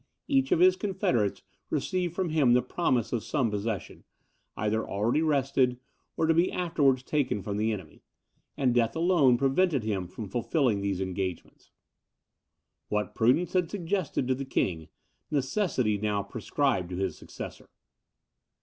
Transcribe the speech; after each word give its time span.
Each 0.27 0.51
of 0.51 0.57
his 0.59 0.75
confederates 0.75 1.43
received 1.69 2.15
from 2.15 2.29
him 2.29 2.53
the 2.53 2.63
promise 2.63 3.13
of 3.13 3.23
some 3.23 3.51
possession, 3.51 4.03
either 4.57 4.83
already 4.83 5.21
wrested, 5.21 5.79
or 6.17 6.25
to 6.25 6.33
be 6.33 6.51
afterwards 6.51 7.03
taken 7.03 7.43
from 7.43 7.57
the 7.57 7.71
enemy; 7.71 8.01
and 8.57 8.73
death 8.73 8.95
alone 8.95 9.37
prevented 9.37 9.83
him 9.83 10.07
from 10.07 10.27
fulfilling 10.27 10.81
these 10.81 11.01
engagements. 11.01 11.69
What 12.89 13.13
prudence 13.13 13.53
had 13.53 13.69
suggested 13.69 14.27
to 14.27 14.33
the 14.33 14.43
king, 14.43 14.87
necessity 15.29 15.99
now 15.99 16.23
prescribed 16.23 16.89
to 16.89 16.95
his 16.95 17.15
successor. 17.15 17.69